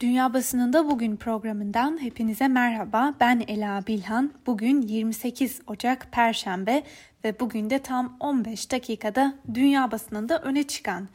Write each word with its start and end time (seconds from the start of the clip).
Dünya 0.00 0.34
Basınında 0.34 0.90
Bugün 0.90 1.16
programından 1.16 2.02
hepinize 2.02 2.48
merhaba. 2.48 3.14
Ben 3.20 3.44
Ela 3.48 3.86
Bilhan. 3.86 4.32
Bugün 4.46 4.82
28 4.82 5.60
Ocak 5.66 6.12
Perşembe 6.12 6.82
ve 7.24 7.40
bugün 7.40 7.70
de 7.70 7.78
tam 7.78 8.16
15 8.20 8.70
dakikada 8.70 9.34
dünya 9.54 9.90
basınında 9.90 10.38
öne 10.38 10.62
çıkan 10.62 11.08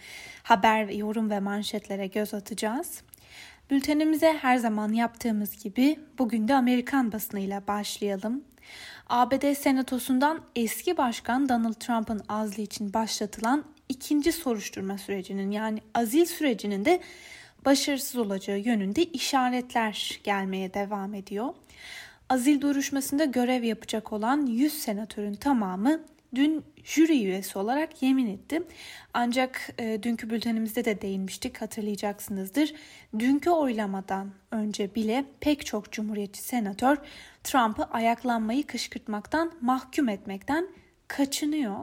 haber, 0.43 0.89
yorum 0.89 1.29
ve 1.29 1.39
manşetlere 1.39 2.07
göz 2.07 2.33
atacağız. 2.33 3.01
Bültenimize 3.69 4.33
her 4.41 4.57
zaman 4.57 4.93
yaptığımız 4.93 5.63
gibi 5.63 5.99
bugün 6.17 6.47
de 6.47 6.55
Amerikan 6.55 7.11
basınıyla 7.11 7.67
başlayalım. 7.67 8.43
ABD 9.09 9.53
Senatosu'ndan 9.53 10.41
eski 10.55 10.97
başkan 10.97 11.49
Donald 11.49 11.73
Trump'ın 11.73 12.21
azli 12.29 12.61
için 12.61 12.93
başlatılan 12.93 13.63
ikinci 13.89 14.31
soruşturma 14.31 14.97
sürecinin 14.97 15.51
yani 15.51 15.79
azil 15.93 16.25
sürecinin 16.25 16.85
de 16.85 17.01
başarısız 17.65 18.15
olacağı 18.15 18.59
yönünde 18.59 19.03
işaretler 19.03 20.19
gelmeye 20.23 20.73
devam 20.73 21.13
ediyor. 21.13 21.53
Azil 22.29 22.61
duruşmasında 22.61 23.25
görev 23.25 23.63
yapacak 23.63 24.13
olan 24.13 24.45
100 24.45 24.73
senatörün 24.73 25.35
tamamı 25.35 26.01
dün 26.35 26.63
jüri 26.83 27.23
üyesi 27.25 27.59
olarak 27.59 28.01
yemin 28.01 28.27
etti. 28.27 28.63
Ancak 29.13 29.69
e, 29.79 30.03
dünkü 30.03 30.29
bültenimizde 30.29 30.85
de 30.85 31.01
değinmiştik 31.01 31.61
hatırlayacaksınızdır. 31.61 32.73
Dünkü 33.19 33.49
oylamadan 33.49 34.31
önce 34.51 34.95
bile 34.95 35.25
pek 35.39 35.65
çok 35.65 35.91
cumhuriyetçi 35.91 36.41
senatör 36.41 36.97
Trump'ı 37.43 37.83
ayaklanmayı 37.83 38.67
kışkırtmaktan, 38.67 39.51
mahkum 39.61 40.09
etmekten 40.09 40.67
kaçınıyor. 41.07 41.75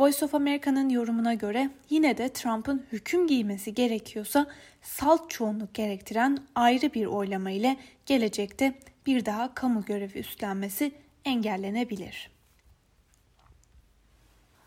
Voice 0.00 0.24
of 0.24 0.34
America'nın 0.34 0.88
yorumuna 0.88 1.34
göre 1.34 1.70
yine 1.90 2.18
de 2.18 2.28
Trump'ın 2.28 2.86
hüküm 2.92 3.26
giymesi 3.26 3.74
gerekiyorsa 3.74 4.46
salt 4.82 5.30
çoğunluk 5.30 5.74
gerektiren 5.74 6.38
ayrı 6.54 6.94
bir 6.94 7.06
oylama 7.06 7.50
ile 7.50 7.76
gelecekte 8.06 8.74
bir 9.06 9.24
daha 9.24 9.54
kamu 9.54 9.84
görevi 9.84 10.18
üstlenmesi 10.18 10.92
engellenebilir. 11.24 12.37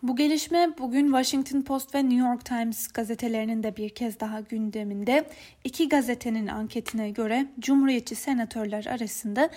Bu 0.03 0.15
gelişme 0.15 0.69
bugün 0.79 1.05
Washington 1.05 1.61
Post 1.61 1.95
ve 1.95 2.09
New 2.09 2.27
York 2.27 2.45
Times 2.45 2.87
gazetelerinin 2.87 3.63
de 3.63 3.77
bir 3.77 3.89
kez 3.89 4.19
daha 4.19 4.39
gündeminde. 4.39 5.29
İki 5.63 5.89
gazetenin 5.89 6.47
anketine 6.47 7.09
göre 7.09 7.47
Cumhuriyetçi 7.59 8.15
senatörler 8.15 8.85
arasında 8.85 9.49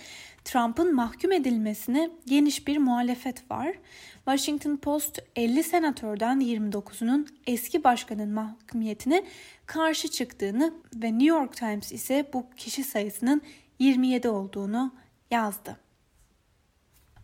Trump'ın 0.44 0.94
mahkum 0.94 1.32
edilmesine 1.32 2.10
geniş 2.26 2.66
bir 2.66 2.78
muhalefet 2.78 3.50
var. 3.50 3.74
Washington 4.14 4.76
Post 4.76 5.18
50 5.36 5.62
senatörden 5.62 6.40
29'unun 6.40 7.26
eski 7.46 7.84
başkanın 7.84 8.30
mahkumiyetine 8.30 9.24
karşı 9.66 10.08
çıktığını 10.08 10.74
ve 10.94 11.12
New 11.12 11.26
York 11.26 11.56
Times 11.56 11.92
ise 11.92 12.30
bu 12.32 12.50
kişi 12.56 12.84
sayısının 12.84 13.42
27 13.78 14.28
olduğunu 14.28 14.94
yazdı. 15.30 15.83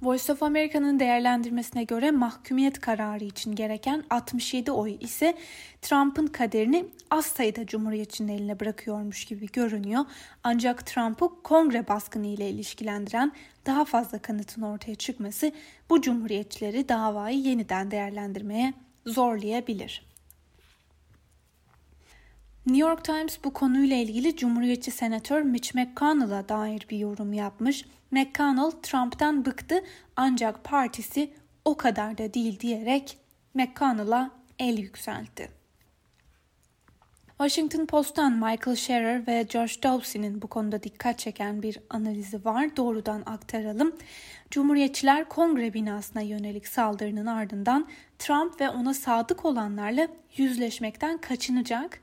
Voice 0.02 0.32
of 0.32 0.42
America'nın 0.42 1.00
değerlendirmesine 1.00 1.84
göre 1.84 2.10
mahkumiyet 2.10 2.80
kararı 2.80 3.24
için 3.24 3.54
gereken 3.54 4.04
67 4.10 4.72
oy 4.72 4.96
ise 5.00 5.34
Trump'ın 5.82 6.26
kaderini 6.26 6.86
az 7.10 7.26
sayıda 7.26 7.66
cumhuriyetçinin 7.66 8.32
eline 8.32 8.60
bırakıyormuş 8.60 9.24
gibi 9.24 9.46
görünüyor. 9.52 10.04
Ancak 10.44 10.86
Trump'ı 10.86 11.42
kongre 11.42 11.88
baskını 11.88 12.26
ile 12.26 12.50
ilişkilendiren 12.50 13.32
daha 13.66 13.84
fazla 13.84 14.18
kanıtın 14.18 14.62
ortaya 14.62 14.94
çıkması 14.94 15.52
bu 15.90 16.00
cumhuriyetçileri 16.00 16.88
davayı 16.88 17.38
yeniden 17.38 17.90
değerlendirmeye 17.90 18.74
zorlayabilir. 19.06 20.09
New 22.66 22.88
York 22.88 23.04
Times 23.04 23.44
bu 23.44 23.52
konuyla 23.52 23.96
ilgili 23.96 24.36
Cumhuriyetçi 24.36 24.90
Senatör 24.90 25.42
Mitch 25.42 25.74
McConnell'a 25.74 26.48
dair 26.48 26.86
bir 26.90 26.98
yorum 26.98 27.32
yapmış. 27.32 27.84
McConnell 28.10 28.70
Trump'tan 28.82 29.44
bıktı 29.44 29.84
ancak 30.16 30.64
partisi 30.64 31.30
o 31.64 31.76
kadar 31.76 32.18
da 32.18 32.34
değil 32.34 32.60
diyerek 32.60 33.18
McConnell'a 33.54 34.30
el 34.58 34.78
yükseltti. 34.78 35.48
Washington 37.28 37.86
Post'tan 37.86 38.32
Michael 38.32 38.76
Scherer 38.76 39.26
ve 39.26 39.46
Josh 39.50 39.82
Dawsey'nin 39.82 40.42
bu 40.42 40.46
konuda 40.46 40.82
dikkat 40.82 41.18
çeken 41.18 41.62
bir 41.62 41.78
analizi 41.90 42.44
var. 42.44 42.76
Doğrudan 42.76 43.22
aktaralım. 43.26 43.92
Cumhuriyetçiler 44.50 45.28
kongre 45.28 45.74
binasına 45.74 46.22
yönelik 46.22 46.68
saldırının 46.68 47.26
ardından 47.26 47.88
Trump 48.18 48.60
ve 48.60 48.68
ona 48.68 48.94
sadık 48.94 49.44
olanlarla 49.44 50.08
yüzleşmekten 50.36 51.18
kaçınacak. 51.18 52.00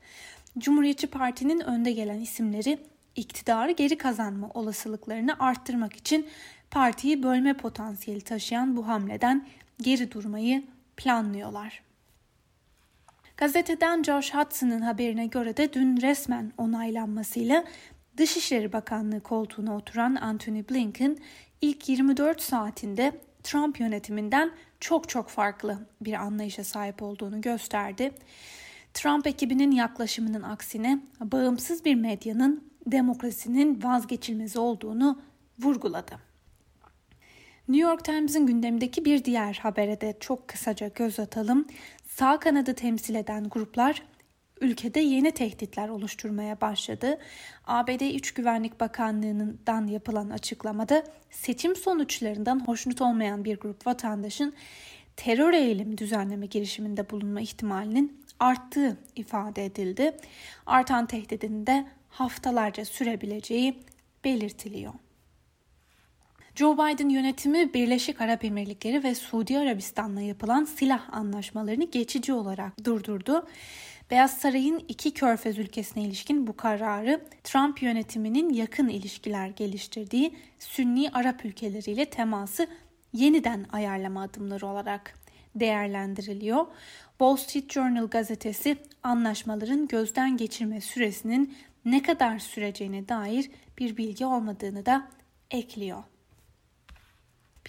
Cumhuriyetçi 0.58 1.06
Parti'nin 1.06 1.60
önde 1.60 1.92
gelen 1.92 2.20
isimleri 2.20 2.78
iktidarı 3.16 3.72
geri 3.72 3.98
kazanma 3.98 4.50
olasılıklarını 4.54 5.36
arttırmak 5.38 5.96
için 5.96 6.28
partiyi 6.70 7.22
bölme 7.22 7.54
potansiyeli 7.54 8.20
taşıyan 8.20 8.76
bu 8.76 8.88
hamleden 8.88 9.46
geri 9.82 10.12
durmayı 10.12 10.64
planlıyorlar. 10.96 11.82
Gazeteden 13.36 14.02
Josh 14.02 14.34
Hudson'ın 14.34 14.80
haberine 14.80 15.26
göre 15.26 15.56
de 15.56 15.72
dün 15.72 16.00
resmen 16.00 16.52
onaylanmasıyla 16.58 17.64
Dışişleri 18.16 18.72
Bakanlığı 18.72 19.20
koltuğuna 19.20 19.76
oturan 19.76 20.14
Antony 20.14 20.64
Blinken 20.70 21.16
ilk 21.60 21.88
24 21.88 22.40
saatinde 22.40 23.20
Trump 23.42 23.80
yönetiminden 23.80 24.52
çok 24.80 25.08
çok 25.08 25.28
farklı 25.28 25.78
bir 26.00 26.12
anlayışa 26.12 26.64
sahip 26.64 27.02
olduğunu 27.02 27.40
gösterdi. 27.40 28.12
Trump 28.94 29.26
ekibinin 29.26 29.70
yaklaşımının 29.70 30.42
aksine 30.42 31.00
bağımsız 31.20 31.84
bir 31.84 31.94
medyanın 31.94 32.70
demokrasinin 32.86 33.82
vazgeçilmezi 33.82 34.58
olduğunu 34.58 35.22
vurguladı. 35.58 36.18
New 37.68 37.90
York 37.90 38.04
Times'ın 38.04 38.46
gündemindeki 38.46 39.04
bir 39.04 39.24
diğer 39.24 39.54
habere 39.62 40.00
de 40.00 40.16
çok 40.20 40.48
kısaca 40.48 40.88
göz 40.88 41.20
atalım. 41.20 41.66
Sağ 42.08 42.40
kanadı 42.40 42.74
temsil 42.74 43.14
eden 43.14 43.48
gruplar 43.48 44.02
ülkede 44.60 45.00
yeni 45.00 45.32
tehditler 45.32 45.88
oluşturmaya 45.88 46.60
başladı. 46.60 47.18
ABD 47.66 48.00
İç 48.00 48.32
Güvenlik 48.32 48.80
Bakanlığı'ndan 48.80 49.86
yapılan 49.86 50.30
açıklamada 50.30 51.04
seçim 51.30 51.76
sonuçlarından 51.76 52.66
hoşnut 52.66 53.00
olmayan 53.00 53.44
bir 53.44 53.56
grup 53.56 53.86
vatandaşın 53.86 54.54
terör 55.16 55.52
eylemi 55.52 55.98
düzenleme 55.98 56.46
girişiminde 56.46 57.10
bulunma 57.10 57.40
ihtimalinin 57.40 58.17
arttığı 58.40 58.96
ifade 59.16 59.64
edildi. 59.64 60.16
Artan 60.66 61.06
tehdidin 61.06 61.66
de 61.66 61.86
haftalarca 62.08 62.84
sürebileceği 62.84 63.82
belirtiliyor. 64.24 64.92
Joe 66.54 66.74
Biden 66.74 67.08
yönetimi 67.08 67.74
Birleşik 67.74 68.20
Arap 68.20 68.44
Emirlikleri 68.44 69.04
ve 69.04 69.14
Suudi 69.14 69.58
Arabistan'la 69.58 70.20
yapılan 70.20 70.64
silah 70.64 71.14
anlaşmalarını 71.14 71.84
geçici 71.84 72.32
olarak 72.32 72.84
durdurdu. 72.84 73.46
Beyaz 74.10 74.38
Saray'ın 74.38 74.84
iki 74.88 75.14
körfez 75.14 75.58
ülkesine 75.58 76.02
ilişkin 76.02 76.46
bu 76.46 76.56
kararı 76.56 77.24
Trump 77.44 77.82
yönetiminin 77.82 78.50
yakın 78.50 78.88
ilişkiler 78.88 79.48
geliştirdiği 79.48 80.34
Sünni 80.58 81.10
Arap 81.12 81.44
ülkeleriyle 81.44 82.04
teması 82.04 82.66
yeniden 83.12 83.66
ayarlama 83.72 84.22
adımları 84.22 84.66
olarak 84.66 85.14
değerlendiriliyor. 85.54 86.66
Wall 87.08 87.36
Street 87.36 87.72
Journal 87.72 88.06
gazetesi 88.06 88.76
anlaşmaların 89.02 89.88
gözden 89.88 90.36
geçirme 90.36 90.80
süresinin 90.80 91.54
ne 91.84 92.02
kadar 92.02 92.38
süreceğine 92.38 93.08
dair 93.08 93.50
bir 93.78 93.96
bilgi 93.96 94.26
olmadığını 94.26 94.86
da 94.86 95.08
ekliyor. 95.50 96.02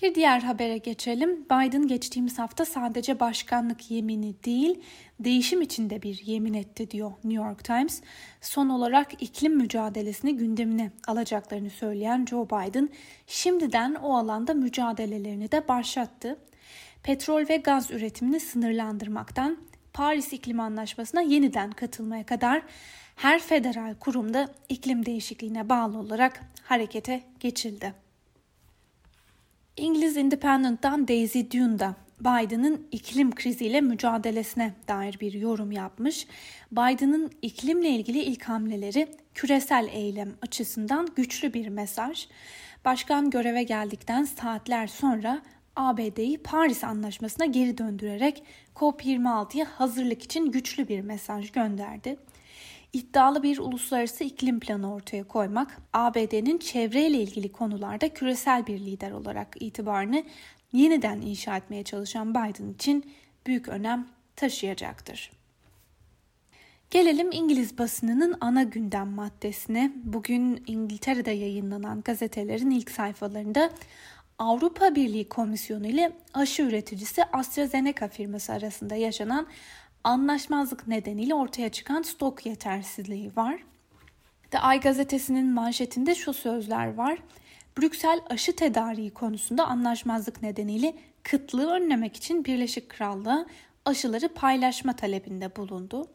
Bir 0.02 0.16
diğer 0.16 0.40
habere 0.40 0.78
geçelim. 0.78 1.46
Biden 1.46 1.88
geçtiğimiz 1.88 2.40
hafta 2.40 2.66
sadece 2.66 3.20
başkanlık 3.20 3.92
yemini 3.92 4.36
değil, 4.44 4.82
değişim 5.20 5.62
içinde 5.62 6.02
bir 6.02 6.22
yemin 6.26 6.54
etti 6.54 6.92
diyor 6.92 7.12
New 7.24 7.44
York 7.44 7.64
Times. 7.64 8.02
Son 8.42 8.70
olarak 8.70 9.24
iklim 9.24 9.58
mücadelesini 9.58 10.38
gündemine 10.38 10.92
alacaklarını 11.08 11.70
söyleyen 11.70 12.26
Joe 12.26 12.46
Biden 12.46 12.90
şimdiden 13.28 13.96
o 13.96 14.18
alanda 14.18 14.54
mücadelelerini 14.54 15.52
de 15.52 15.68
başlattı. 15.68 16.38
Petrol 17.04 17.50
ve 17.50 17.58
gaz 17.58 17.92
üretimini 17.92 18.40
sınırlandırmaktan 18.40 19.58
Paris 19.94 20.34
İklim 20.34 20.60
Anlaşması'na 20.60 21.22
yeniden 21.22 21.72
katılmaya 21.72 22.26
kadar 22.26 22.62
her 23.16 23.40
federal 23.40 23.96
kurumda 23.96 24.50
iklim 24.70 25.06
değişikliğine 25.06 25.70
bağlı 25.70 25.98
olarak 25.98 26.42
harekete 26.64 27.24
geçildi. 27.40 27.94
İngiliz 29.78 30.18
Independent'tan 30.18 31.08
Daisy 31.08 31.42
Dune 31.54 31.80
da 31.80 31.96
Biden'ın 32.20 32.88
iklim 32.92 33.36
kriziyle 33.36 33.82
mücadelesine 33.82 34.74
dair 34.88 35.20
bir 35.20 35.34
yorum 35.34 35.72
yapmış. 35.72 36.28
Biden'ın 36.72 37.32
iklimle 37.42 37.90
ilgili 37.90 38.20
ilk 38.20 38.44
hamleleri 38.44 39.08
küresel 39.34 39.90
eylem 39.92 40.34
açısından 40.42 41.08
güçlü 41.16 41.54
bir 41.54 41.68
mesaj. 41.68 42.28
Başkan 42.86 43.30
göreve 43.30 43.64
geldikten 43.64 44.24
saatler 44.24 44.88
sonra 44.88 45.42
ABD'yi 45.80 46.38
Paris 46.38 46.84
Anlaşması'na 46.84 47.46
geri 47.46 47.78
döndürerek 47.78 48.44
COP26'ya 48.76 49.66
hazırlık 49.66 50.24
için 50.24 50.52
güçlü 50.52 50.88
bir 50.88 51.02
mesaj 51.02 51.52
gönderdi. 51.52 52.18
iddialı 52.94 53.44
bir 53.44 53.58
uluslararası 53.58 54.24
iklim 54.24 54.60
planı 54.60 54.94
ortaya 54.94 55.24
koymak, 55.24 55.82
ABD'nin 55.94 56.58
çevreyle 56.58 57.18
ilgili 57.18 57.52
konularda 57.52 58.10
küresel 58.10 58.68
bir 58.68 58.80
lider 58.80 59.12
olarak 59.12 59.56
itibarını 59.60 60.24
yeniden 60.74 61.22
inşa 61.22 61.58
etmeye 61.58 61.84
çalışan 61.84 62.30
Biden 62.30 62.74
için 62.74 63.12
büyük 63.48 63.68
önem 63.68 64.08
taşıyacaktır. 64.36 65.32
Gelelim 66.92 67.32
İngiliz 67.32 67.78
basınının 67.78 68.38
ana 68.42 68.64
gündem 68.64 69.08
maddesine. 69.08 69.92
Bugün 70.04 70.64
İngiltere'de 70.68 71.32
yayınlanan 71.32 72.02
gazetelerin 72.02 72.70
ilk 72.70 72.92
sayfalarında 72.92 73.70
Avrupa 74.40 74.96
Birliği 74.96 75.30
Komisyonu 75.30 75.88
ile 75.88 76.12
aşı 76.34 76.62
üreticisi 76.62 77.24
AstraZeneca 77.24 78.08
firması 78.08 78.54
arasında 78.54 78.96
yaşanan 78.96 79.48
anlaşmazlık 80.04 80.88
nedeniyle 80.88 81.34
ortaya 81.34 81.70
çıkan 81.70 82.02
stok 82.02 82.46
yetersizliği 82.46 83.32
var. 83.36 83.64
The 84.52 84.60
Ay 84.60 84.80
gazetesinin 84.80 85.54
manşetinde 85.54 86.16
şu 86.16 86.34
sözler 86.34 86.94
var. 86.94 87.20
Brüksel 87.78 88.20
aşı 88.30 88.56
tedariği 88.56 89.10
konusunda 89.10 89.68
anlaşmazlık 89.68 90.42
nedeniyle 90.42 90.94
kıtlığı 91.24 91.72
önlemek 91.72 92.18
için 92.18 92.46
Birleşik 92.46 92.90
Krallığı 92.90 93.48
aşıları 93.86 94.30
paylaşma 94.30 94.96
talebinde 94.96 95.56
bulundu. 95.56 96.08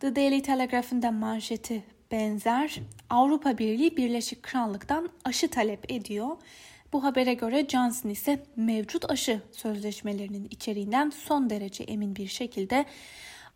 The 0.00 0.16
Daily 0.16 0.42
Telegraph'ın 0.42 1.02
da 1.02 1.10
manşeti 1.10 1.84
benzer. 2.10 2.80
Avrupa 3.10 3.58
Birliği 3.58 3.96
Birleşik 3.96 4.42
Krallık'tan 4.42 5.10
aşı 5.24 5.48
talep 5.48 5.92
ediyor. 5.92 6.36
Bu 6.92 7.04
habere 7.04 7.34
göre 7.34 7.66
Johnson 7.68 8.08
ise 8.08 8.42
mevcut 8.56 9.10
aşı 9.10 9.42
sözleşmelerinin 9.52 10.48
içeriğinden 10.50 11.10
son 11.10 11.50
derece 11.50 11.84
emin 11.84 12.16
bir 12.16 12.26
şekilde 12.26 12.84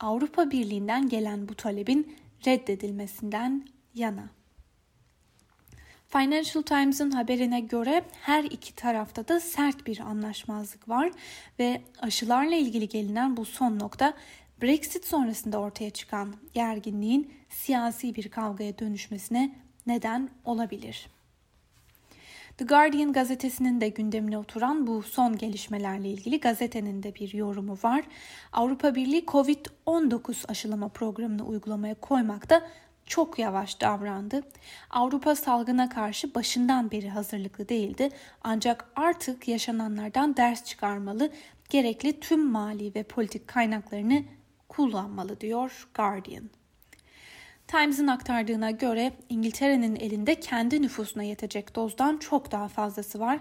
Avrupa 0.00 0.50
Birliği'nden 0.50 1.08
gelen 1.08 1.48
bu 1.48 1.54
talebin 1.54 2.16
reddedilmesinden 2.46 3.68
yana. 3.94 4.28
Financial 6.08 6.62
Times'ın 6.62 7.10
haberine 7.10 7.60
göre 7.60 8.04
her 8.22 8.44
iki 8.44 8.74
tarafta 8.74 9.28
da 9.28 9.40
sert 9.40 9.86
bir 9.86 10.00
anlaşmazlık 10.00 10.88
var 10.88 11.10
ve 11.58 11.82
aşılarla 11.98 12.54
ilgili 12.54 12.88
gelinen 12.88 13.36
bu 13.36 13.44
son 13.44 13.78
nokta 13.78 14.14
Brexit 14.62 15.04
sonrasında 15.04 15.58
ortaya 15.58 15.90
çıkan 15.90 16.34
gerginliğin 16.54 17.34
siyasi 17.48 18.14
bir 18.14 18.28
kavgaya 18.28 18.78
dönüşmesine 18.78 19.56
neden 19.86 20.30
olabilir. 20.44 21.15
The 22.58 22.64
Guardian 22.64 23.12
gazetesinin 23.12 23.80
de 23.80 23.88
gündemine 23.88 24.38
oturan 24.38 24.86
bu 24.86 25.02
son 25.02 25.38
gelişmelerle 25.38 26.08
ilgili 26.08 26.40
gazetenin 26.40 27.02
de 27.02 27.14
bir 27.14 27.34
yorumu 27.34 27.78
var. 27.82 28.04
Avrupa 28.52 28.94
Birliği 28.94 29.24
Covid-19 29.24 30.46
aşılama 30.48 30.88
programını 30.88 31.46
uygulamaya 31.46 31.94
koymakta 31.94 32.68
çok 33.06 33.38
yavaş 33.38 33.80
davrandı. 33.80 34.42
Avrupa 34.90 35.34
salgına 35.34 35.88
karşı 35.88 36.34
başından 36.34 36.90
beri 36.90 37.08
hazırlıklı 37.08 37.68
değildi. 37.68 38.08
Ancak 38.44 38.88
artık 38.96 39.48
yaşananlardan 39.48 40.36
ders 40.36 40.64
çıkarmalı, 40.64 41.30
gerekli 41.68 42.20
tüm 42.20 42.50
mali 42.50 42.94
ve 42.94 43.02
politik 43.02 43.48
kaynaklarını 43.48 44.22
kullanmalı 44.68 45.40
diyor 45.40 45.88
Guardian. 45.94 46.50
Times'ın 47.68 48.06
aktardığına 48.06 48.70
göre 48.70 49.12
İngiltere'nin 49.28 49.96
elinde 49.96 50.34
kendi 50.34 50.82
nüfusuna 50.82 51.22
yetecek 51.22 51.76
dozdan 51.76 52.16
çok 52.16 52.52
daha 52.52 52.68
fazlası 52.68 53.20
var. 53.20 53.38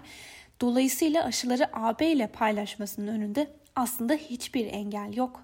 Dolayısıyla 0.60 1.24
aşıları 1.24 1.68
AB 1.72 2.06
ile 2.06 2.26
paylaşmasının 2.26 3.06
önünde 3.08 3.46
aslında 3.76 4.14
hiçbir 4.14 4.66
engel 4.66 5.16
yok. 5.16 5.42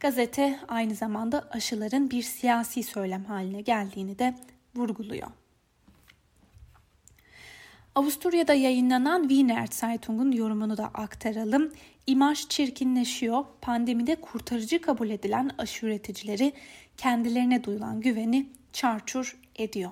Gazete 0.00 0.58
aynı 0.68 0.94
zamanda 0.94 1.48
aşıların 1.50 2.10
bir 2.10 2.22
siyasi 2.22 2.82
söylem 2.82 3.24
haline 3.24 3.60
geldiğini 3.60 4.18
de 4.18 4.34
vurguluyor. 4.74 5.28
Avusturya'da 7.94 8.54
yayınlanan 8.54 9.22
Wiener 9.22 9.66
Zeitung'un 9.66 10.32
yorumunu 10.32 10.76
da 10.76 10.84
aktaralım. 10.84 11.72
İmaj 12.06 12.48
çirkinleşiyor. 12.48 13.44
Pandemide 13.60 14.14
kurtarıcı 14.14 14.80
kabul 14.80 15.10
edilen 15.10 15.50
aşı 15.58 15.86
üreticileri 15.86 16.52
kendilerine 16.96 17.64
duyulan 17.64 18.00
güveni 18.00 18.46
çarçur 18.72 19.38
ediyor. 19.56 19.90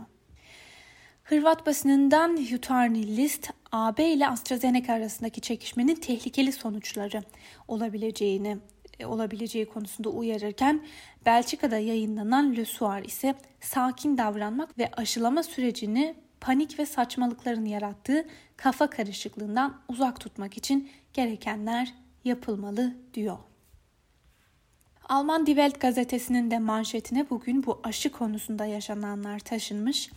Hırvat 1.24 1.66
basınından 1.66 2.36
Jutarnyi 2.36 3.16
List, 3.16 3.50
AB 3.72 4.08
ile 4.08 4.28
AstraZeneca 4.28 4.94
arasındaki 4.94 5.40
çekişmenin 5.40 5.94
tehlikeli 5.94 6.52
sonuçları 6.52 7.22
olabileceğini 7.68 8.58
e, 9.00 9.06
olabileceği 9.06 9.66
konusunda 9.66 10.08
uyarırken 10.08 10.86
Belçika'da 11.26 11.78
yayınlanan 11.78 12.56
Le 12.56 12.64
Soir 12.64 13.04
ise 13.04 13.34
sakin 13.60 14.18
davranmak 14.18 14.78
ve 14.78 14.90
aşılama 14.96 15.42
sürecini 15.42 16.14
panik 16.40 16.78
ve 16.78 16.86
saçmalıkların 16.86 17.64
yarattığı 17.64 18.26
kafa 18.56 18.90
karışıklığından 18.90 19.80
uzak 19.88 20.20
tutmak 20.20 20.56
için 20.56 20.90
gerekenler 21.12 21.94
yapılmalı 22.24 22.94
diyor. 23.14 23.38
Alman 25.08 25.46
Die 25.46 25.54
Welt 25.54 25.80
gazetesinin 25.80 26.50
de 26.50 26.58
manşetine 26.58 27.30
bugün 27.30 27.66
bu 27.66 27.80
aşı 27.84 28.12
konusunda 28.12 28.66
yaşananlar 28.66 29.38
taşınmış. 29.38 30.10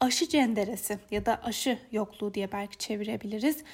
Aşı 0.00 0.28
cenderesi 0.28 0.98
ya 1.10 1.26
da 1.26 1.42
aşı 1.42 1.78
yokluğu 1.92 2.34
diye 2.34 2.52
belki 2.52 2.78
çevirebiliriz. 2.78 3.64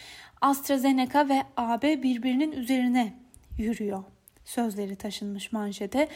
AstraZeneca 0.41 1.29
ve 1.29 1.43
AB 1.57 2.03
birbirinin 2.03 2.53
üzerine 2.53 3.15
yürüyor 3.59 4.05
sözleri 4.45 4.97
taşınmış 4.97 5.53
manşete. 5.53 6.09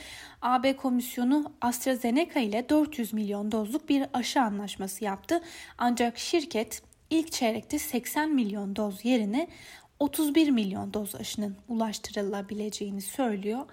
AB 0.42 0.76
komisyonu 0.76 1.52
AstraZeneca 1.60 2.40
ile 2.40 2.68
400 2.68 3.12
milyon 3.12 3.52
dozluk 3.52 3.88
bir 3.88 4.06
aşı 4.12 4.40
anlaşması 4.40 5.04
yaptı. 5.04 5.40
Ancak 5.78 6.18
şirket 6.18 6.82
ilk 7.10 7.32
çeyrekte 7.32 7.78
80 7.78 8.30
milyon 8.30 8.76
doz 8.76 9.04
yerine 9.04 9.48
31 10.00 10.50
milyon 10.50 10.94
doz 10.94 11.14
aşının 11.14 11.56
ulaştırılabileceğini 11.68 13.00
söylüyor. 13.00 13.66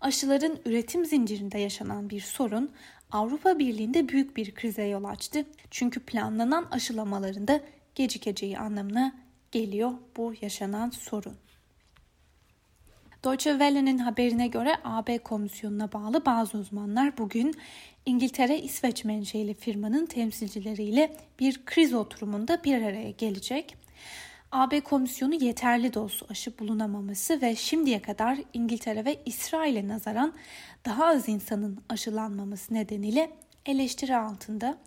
Aşıların 0.00 0.58
üretim 0.64 1.04
zincirinde 1.04 1.58
yaşanan 1.58 2.10
bir 2.10 2.20
sorun 2.20 2.70
Avrupa 3.12 3.58
Birliği'nde 3.58 4.08
büyük 4.08 4.36
bir 4.36 4.54
krize 4.54 4.84
yol 4.84 5.04
açtı. 5.04 5.44
Çünkü 5.70 6.00
planlanan 6.00 6.64
aşılamalarında 6.70 7.60
gecikeceği 7.94 8.58
anlamına 8.58 9.14
geliyor 9.52 9.92
bu 10.16 10.34
yaşanan 10.40 10.90
sorun. 10.90 11.36
Deutsche 13.24 13.50
Welle'nin 13.50 13.98
haberine 13.98 14.46
göre 14.46 14.76
AB 14.84 15.18
komisyonuna 15.18 15.92
bağlı 15.92 16.24
bazı 16.26 16.58
uzmanlar 16.58 17.18
bugün 17.18 17.54
İngiltere 18.06 18.60
İsveç 18.60 19.04
menşeli 19.04 19.54
firmanın 19.54 20.06
temsilcileriyle 20.06 21.16
bir 21.40 21.64
kriz 21.64 21.94
oturumunda 21.94 22.64
bir 22.64 22.82
araya 22.82 23.10
gelecek. 23.10 23.76
AB 24.52 24.80
komisyonu 24.80 25.34
yeterli 25.34 25.94
doz 25.94 26.22
aşı 26.28 26.58
bulunamaması 26.58 27.42
ve 27.42 27.56
şimdiye 27.56 28.02
kadar 28.02 28.38
İngiltere 28.52 29.04
ve 29.04 29.20
İsrail'e 29.26 29.88
nazaran 29.88 30.32
daha 30.84 31.06
az 31.06 31.28
insanın 31.28 31.78
aşılanmaması 31.88 32.74
nedeniyle 32.74 33.30
eleştiri 33.66 34.16
altında. 34.16 34.78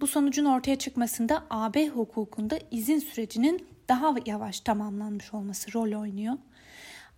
Bu 0.00 0.06
sonucun 0.06 0.44
ortaya 0.44 0.76
çıkmasında 0.76 1.44
AB 1.50 1.88
hukukunda 1.88 2.58
izin 2.70 2.98
sürecinin 2.98 3.66
daha 3.88 4.14
yavaş 4.26 4.60
tamamlanmış 4.60 5.34
olması 5.34 5.74
rol 5.74 6.00
oynuyor. 6.00 6.34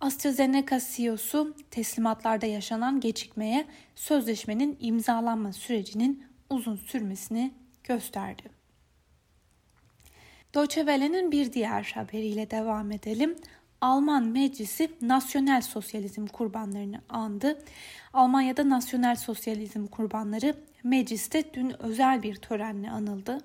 AstraZeneca 0.01 0.79
CEO'su 0.79 1.55
teslimatlarda 1.71 2.45
yaşanan 2.45 2.99
gecikmeye 2.99 3.65
sözleşmenin 3.95 4.77
imzalanma 4.79 5.53
sürecinin 5.53 6.23
uzun 6.49 6.75
sürmesini 6.75 7.53
gösterdi. 7.83 8.43
Deutsche 10.55 10.81
Welle'nin 10.81 11.31
bir 11.31 11.53
diğer 11.53 11.91
haberiyle 11.95 12.51
devam 12.51 12.91
edelim. 12.91 13.35
Alman 13.81 14.23
Meclisi 14.23 14.91
nasyonel 15.01 15.61
sosyalizm 15.61 16.27
kurbanlarını 16.27 17.01
andı. 17.09 17.63
Almanya'da 18.13 18.69
nasyonel 18.69 19.15
sosyalizm 19.15 19.87
kurbanları 19.87 20.55
mecliste 20.83 21.53
dün 21.53 21.81
özel 21.81 22.23
bir 22.23 22.35
törenle 22.35 22.89
anıldı. 22.89 23.37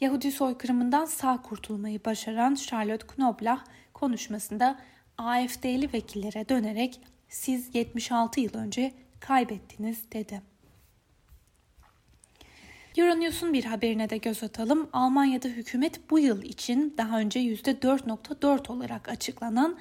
Yahudi 0.00 0.32
soykırımından 0.32 1.04
sağ 1.04 1.42
kurtulmayı 1.42 2.04
başaran 2.04 2.54
Charlotte 2.54 3.06
Knobloch 3.06 3.60
konuşmasında 3.94 4.78
AFD'li 5.18 5.92
vekillere 5.92 6.48
dönerek 6.48 7.00
siz 7.28 7.74
76 7.74 8.40
yıl 8.40 8.54
önce 8.54 8.92
kaybettiniz 9.20 10.12
dedi. 10.12 10.42
Euronews'un 12.96 13.52
bir 13.52 13.64
haberine 13.64 14.10
de 14.10 14.16
göz 14.16 14.42
atalım. 14.42 14.88
Almanya'da 14.92 15.48
hükümet 15.48 16.10
bu 16.10 16.18
yıl 16.18 16.42
için 16.42 16.94
daha 16.98 17.18
önce 17.18 17.40
%4.4 17.40 18.72
olarak 18.72 19.08
açıklanan 19.08 19.78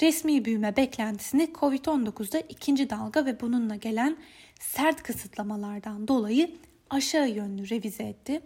resmi 0.00 0.44
büyüme 0.44 0.76
beklentisini 0.76 1.48
Covid-19'da 1.54 2.40
ikinci 2.40 2.90
dalga 2.90 3.26
ve 3.26 3.40
bununla 3.40 3.76
gelen 3.76 4.16
sert 4.60 5.02
kısıtlamalardan 5.02 6.08
dolayı 6.08 6.50
aşağı 6.90 7.28
yönlü 7.28 7.70
revize 7.70 8.02
etti. 8.02 8.40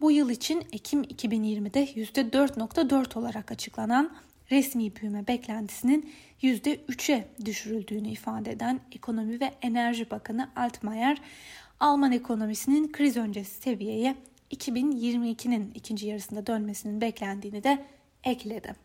Bu 0.00 0.10
yıl 0.10 0.30
için 0.30 0.62
Ekim 0.72 1.02
2020'de 1.02 1.84
%4.4 1.84 3.18
olarak 3.18 3.52
açıklanan 3.52 4.16
resmi 4.54 4.96
büyüme 4.96 5.26
beklentisinin 5.26 6.12
%3'e 6.42 7.28
düşürüldüğünü 7.44 8.08
ifade 8.08 8.50
eden 8.50 8.80
Ekonomi 8.92 9.40
ve 9.40 9.54
Enerji 9.62 10.10
Bakanı 10.10 10.50
Altmaier, 10.56 11.18
Alman 11.80 12.12
ekonomisinin 12.12 12.92
kriz 12.92 13.16
öncesi 13.16 13.62
seviyeye 13.62 14.16
2022'nin 14.50 15.72
ikinci 15.74 16.06
yarısında 16.06 16.46
dönmesinin 16.46 17.00
beklendiğini 17.00 17.64
de 17.64 17.84
ekledi. 18.24 18.83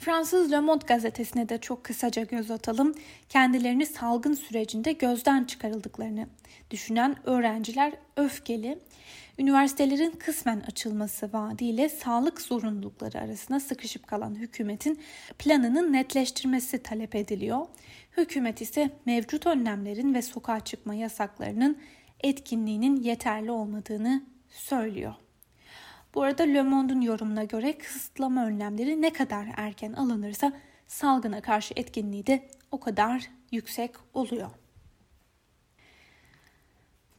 Fransız 0.00 0.52
Le 0.52 0.60
Monde 0.60 0.84
gazetesine 0.86 1.48
de 1.48 1.58
çok 1.58 1.84
kısaca 1.84 2.22
göz 2.22 2.50
atalım. 2.50 2.94
Kendilerini 3.28 3.86
salgın 3.86 4.34
sürecinde 4.34 4.92
gözden 4.92 5.44
çıkarıldıklarını 5.44 6.26
düşünen 6.70 7.16
öğrenciler 7.24 7.92
öfkeli. 8.16 8.78
Üniversitelerin 9.38 10.10
kısmen 10.10 10.60
açılması 10.60 11.32
vaadiyle 11.32 11.88
sağlık 11.88 12.40
zorunlulukları 12.40 13.18
arasında 13.18 13.60
sıkışıp 13.60 14.06
kalan 14.06 14.34
hükümetin 14.34 15.00
planının 15.38 15.92
netleştirmesi 15.92 16.82
talep 16.82 17.14
ediliyor. 17.14 17.66
Hükümet 18.16 18.60
ise 18.60 18.90
mevcut 19.06 19.46
önlemlerin 19.46 20.14
ve 20.14 20.22
sokağa 20.22 20.60
çıkma 20.60 20.94
yasaklarının 20.94 21.78
etkinliğinin 22.20 22.96
yeterli 22.96 23.50
olmadığını 23.50 24.22
söylüyor. 24.48 25.14
Bu 26.14 26.22
arada 26.22 26.42
Le 26.42 26.62
Monde'un 26.62 27.00
yorumuna 27.00 27.44
göre 27.44 27.78
kısıtlama 27.78 28.46
önlemleri 28.46 29.02
ne 29.02 29.12
kadar 29.12 29.46
erken 29.56 29.92
alınırsa 29.92 30.52
salgına 30.86 31.40
karşı 31.40 31.74
etkinliği 31.76 32.26
de 32.26 32.48
o 32.70 32.80
kadar 32.80 33.30
yüksek 33.52 33.90
oluyor. 34.14 34.50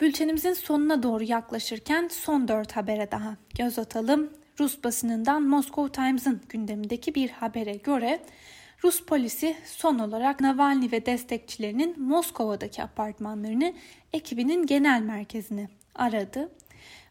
Bültenimizin 0.02 0.54
sonuna 0.54 1.04
doğru 1.04 1.24
yaklaşırken 1.24 2.08
son 2.08 2.48
dört 2.48 2.72
habere 2.72 3.12
daha 3.12 3.38
göz 3.58 3.80
atalım. 3.80 4.30
Rus 4.60 4.84
basınından 4.84 5.44
Moscow 5.44 5.92
Times'ın 5.92 6.42
gündemindeki 6.50 7.16
bir 7.16 7.30
habere 7.30 7.74
göre 7.74 8.22
Rus 8.84 9.06
polisi 9.06 9.56
son 9.66 10.00
olarak 10.00 10.42
Navalny 10.42 10.92
ve 10.92 11.06
destekçilerinin 11.06 12.02
Moskova'daki 12.02 12.84
apartmanlarını 12.84 13.74
ekibinin 14.14 14.66
genel 14.66 15.02
merkezini 15.02 15.70
aradı. 15.96 16.52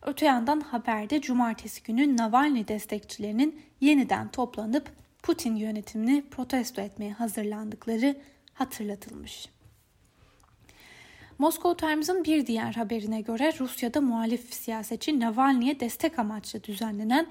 Öte 0.02 0.26
yandan 0.26 0.60
haberde 0.60 1.20
cumartesi 1.20 1.82
günü 1.82 2.16
Navalny 2.16 2.68
destekçilerinin 2.68 3.62
yeniden 3.80 4.28
toplanıp 4.28 4.92
Putin 5.22 5.56
yönetimini 5.56 6.24
protesto 6.30 6.82
etmeye 6.82 7.12
hazırlandıkları 7.12 8.16
hatırlatılmış. 8.54 9.48
Moscow 11.38 11.86
Times'ın 11.86 12.24
bir 12.24 12.46
diğer 12.46 12.72
haberine 12.72 13.20
göre 13.20 13.52
Rusya'da 13.60 14.00
muhalif 14.00 14.54
siyasetçi 14.54 15.20
Navalny'e 15.20 15.80
destek 15.80 16.18
amaçlı 16.18 16.64
düzenlenen 16.64 17.26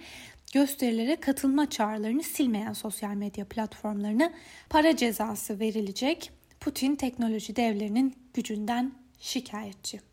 gösterilere 0.54 1.16
katılma 1.16 1.70
çağrılarını 1.70 2.24
silmeyen 2.24 2.74
sosyal 2.74 3.14
medya 3.14 3.46
platformlarına 3.46 4.34
para 4.70 4.96
cezası 4.96 5.60
verilecek. 5.60 6.32
Putin 6.60 6.96
teknoloji 6.96 7.56
devlerinin 7.56 8.16
gücünden 8.34 8.92
şikayetçi. 9.20 10.09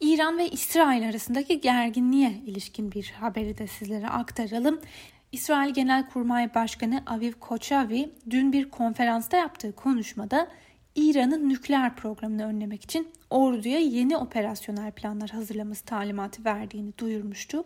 İran 0.00 0.38
ve 0.38 0.48
İsrail 0.48 1.08
arasındaki 1.08 1.60
gerginliğe 1.60 2.32
ilişkin 2.46 2.92
bir 2.92 3.14
haberi 3.20 3.58
de 3.58 3.66
sizlere 3.66 4.08
aktaralım. 4.08 4.80
İsrail 5.32 5.74
Genelkurmay 5.74 6.54
Başkanı 6.54 7.02
Aviv 7.06 7.32
Koçavi 7.32 8.10
dün 8.30 8.52
bir 8.52 8.70
konferansta 8.70 9.36
yaptığı 9.36 9.72
konuşmada 9.72 10.48
İran'ın 10.94 11.48
nükleer 11.48 11.96
programını 11.96 12.46
önlemek 12.46 12.84
için 12.84 13.08
orduya 13.30 13.78
yeni 13.78 14.16
operasyonel 14.16 14.92
planlar 14.92 15.30
hazırlaması 15.30 15.84
talimatı 15.84 16.44
verdiğini 16.44 16.98
duyurmuştu. 16.98 17.64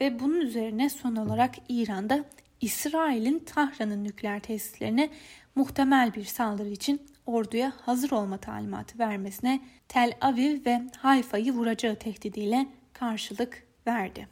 Ve 0.00 0.20
bunun 0.20 0.40
üzerine 0.40 0.90
son 0.90 1.16
olarak 1.16 1.54
İran'da 1.68 2.24
İsrail'in 2.60 3.38
Tahran'ın 3.38 4.04
nükleer 4.04 4.40
tesislerine 4.40 5.10
muhtemel 5.54 6.14
bir 6.14 6.24
saldırı 6.24 6.68
için 6.68 7.00
orduya 7.26 7.72
hazır 7.80 8.10
olma 8.10 8.38
talimatı 8.38 8.98
vermesine 8.98 9.60
Tel 9.88 10.12
Aviv 10.20 10.66
ve 10.66 10.82
Hayfa'yı 10.98 11.52
vuracağı 11.52 11.96
tehdidiyle 11.96 12.66
karşılık 12.92 13.66
verdi. 13.86 14.28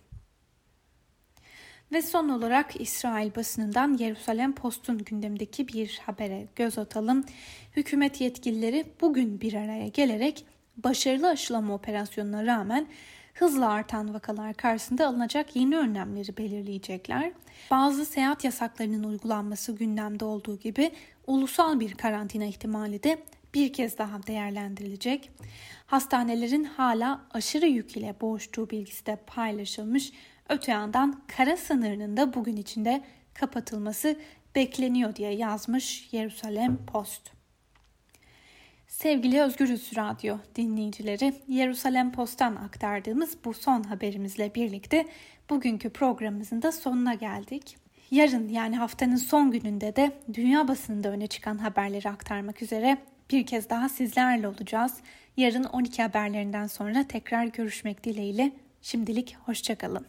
Ve 1.93 2.03
son 2.03 2.29
olarak 2.29 2.81
İsrail 2.81 3.35
basınından 3.35 3.97
Yerusalem 3.99 4.55
Post'un 4.55 4.99
gündemdeki 4.99 5.69
bir 5.69 6.01
habere 6.07 6.47
göz 6.57 6.79
atalım. 6.79 7.25
Hükümet 7.77 8.21
yetkilileri 8.21 8.85
bugün 9.01 9.41
bir 9.41 9.55
araya 9.55 9.89
gelerek 9.89 10.45
başarılı 10.77 11.29
aşılama 11.29 11.75
operasyonuna 11.75 12.47
rağmen 12.47 12.87
hızla 13.41 13.69
artan 13.69 14.15
vakalar 14.15 14.55
karşısında 14.55 15.07
alınacak 15.07 15.57
yeni 15.57 15.79
önlemleri 15.79 16.37
belirleyecekler. 16.37 17.33
Bazı 17.71 18.05
seyahat 18.07 18.45
yasaklarının 18.45 19.05
uygulanması 19.05 19.73
gündemde 19.73 20.25
olduğu 20.25 20.59
gibi 20.59 20.93
ulusal 21.27 21.81
bir 21.81 21.95
karantina 21.95 22.45
ihtimali 22.45 23.03
de 23.03 23.23
bir 23.55 23.73
kez 23.73 23.99
daha 23.99 24.27
değerlendirilecek. 24.27 25.31
Hastanelerin 25.87 26.65
hala 26.65 27.21
aşırı 27.31 27.67
yük 27.67 27.97
ile 27.97 28.15
boğuştuğu 28.21 28.71
bilgisi 28.71 29.07
de 29.07 29.17
paylaşılmış. 29.17 30.13
Öte 30.49 30.73
yandan 30.73 31.23
kara 31.37 31.57
sınırının 31.57 32.17
da 32.17 32.35
bugün 32.35 32.57
içinde 32.57 33.05
kapatılması 33.35 34.17
bekleniyor 34.55 35.17
diye 35.17 35.33
yazmış 35.35 36.09
Yerusalem 36.13 36.79
Post. 36.87 37.40
Sevgili 38.91 39.43
Özgürüz 39.43 39.97
Radyo 39.97 40.37
dinleyicileri, 40.57 41.35
Yerusalem 41.49 42.13
Post'tan 42.13 42.57
aktardığımız 42.57 43.37
bu 43.45 43.55
son 43.55 43.83
haberimizle 43.83 44.55
birlikte 44.55 45.07
bugünkü 45.51 45.91
programımızın 45.91 46.63
da 46.63 46.73
sonuna 46.73 47.15
geldik. 47.15 47.77
Yarın 48.11 48.49
yani 48.49 48.77
haftanın 48.77 49.17
son 49.17 49.51
gününde 49.51 49.97
de 49.97 50.13
dünya 50.35 50.69
basınında 50.69 51.09
öne 51.09 51.27
çıkan 51.27 51.59
haberleri 51.59 52.09
aktarmak 52.09 52.63
üzere 52.63 52.99
bir 53.31 53.47
kez 53.47 53.71
daha 53.71 53.89
sizlerle 53.89 54.49
olacağız. 54.49 54.95
Yarın 55.37 55.65
12 55.65 56.03
haberlerinden 56.03 56.67
sonra 56.67 57.05
tekrar 57.09 57.45
görüşmek 57.45 58.05
dileğiyle. 58.05 58.53
Şimdilik 58.83 59.37
hoşçakalın. 59.47 60.07